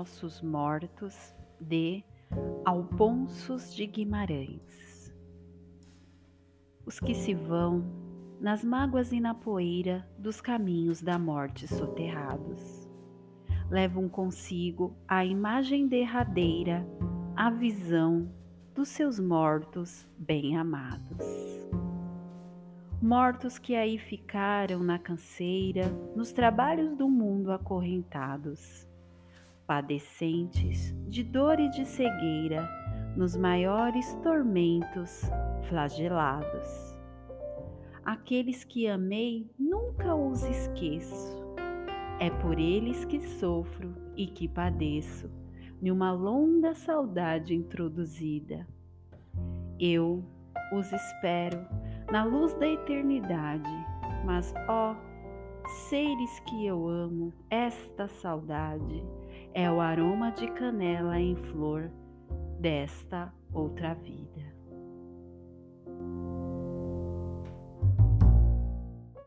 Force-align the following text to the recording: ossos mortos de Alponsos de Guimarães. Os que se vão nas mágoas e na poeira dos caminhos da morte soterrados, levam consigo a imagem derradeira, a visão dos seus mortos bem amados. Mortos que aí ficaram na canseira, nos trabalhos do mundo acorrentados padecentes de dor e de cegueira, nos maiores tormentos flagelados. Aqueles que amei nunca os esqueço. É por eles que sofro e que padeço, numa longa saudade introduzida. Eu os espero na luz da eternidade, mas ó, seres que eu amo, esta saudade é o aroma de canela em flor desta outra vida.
ossos 0.00 0.40
mortos 0.40 1.14
de 1.60 2.02
Alponsos 2.64 3.74
de 3.74 3.84
Guimarães. 3.86 5.14
Os 6.86 6.98
que 6.98 7.14
se 7.14 7.34
vão 7.34 7.84
nas 8.40 8.64
mágoas 8.64 9.12
e 9.12 9.20
na 9.20 9.34
poeira 9.34 10.08
dos 10.16 10.40
caminhos 10.40 11.02
da 11.02 11.18
morte 11.18 11.68
soterrados, 11.68 12.88
levam 13.68 14.08
consigo 14.08 14.96
a 15.06 15.22
imagem 15.22 15.86
derradeira, 15.86 16.86
a 17.36 17.50
visão 17.50 18.32
dos 18.74 18.88
seus 18.88 19.20
mortos 19.20 20.08
bem 20.16 20.56
amados. 20.56 21.26
Mortos 23.02 23.58
que 23.58 23.74
aí 23.74 23.98
ficaram 23.98 24.82
na 24.82 24.98
canseira, 24.98 25.90
nos 26.16 26.32
trabalhos 26.32 26.96
do 26.96 27.06
mundo 27.06 27.52
acorrentados 27.52 28.88
padecentes 29.70 30.92
de 31.06 31.22
dor 31.22 31.60
e 31.60 31.70
de 31.70 31.84
cegueira, 31.86 32.68
nos 33.16 33.36
maiores 33.36 34.14
tormentos 34.16 35.22
flagelados. 35.68 36.98
Aqueles 38.04 38.64
que 38.64 38.88
amei 38.88 39.48
nunca 39.56 40.12
os 40.12 40.42
esqueço. 40.42 41.38
É 42.18 42.30
por 42.42 42.58
eles 42.58 43.04
que 43.04 43.20
sofro 43.20 43.94
e 44.16 44.26
que 44.26 44.48
padeço, 44.48 45.30
numa 45.80 46.10
longa 46.10 46.74
saudade 46.74 47.54
introduzida. 47.54 48.66
Eu 49.78 50.24
os 50.72 50.92
espero 50.92 51.64
na 52.10 52.24
luz 52.24 52.54
da 52.54 52.66
eternidade, 52.66 53.70
mas 54.26 54.52
ó, 54.68 54.96
seres 55.88 56.40
que 56.40 56.66
eu 56.66 56.88
amo, 56.88 57.32
esta 57.48 58.08
saudade 58.08 59.00
é 59.54 59.70
o 59.70 59.80
aroma 59.80 60.30
de 60.30 60.46
canela 60.52 61.18
em 61.18 61.34
flor 61.36 61.90
desta 62.60 63.32
outra 63.52 63.94
vida. 63.94 64.59